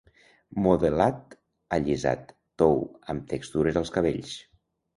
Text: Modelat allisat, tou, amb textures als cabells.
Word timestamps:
Modelat 0.67 1.35
allisat, 1.77 2.33
tou, 2.63 2.81
amb 3.15 3.31
textures 3.35 3.81
als 3.85 3.97
cabells. 3.99 4.37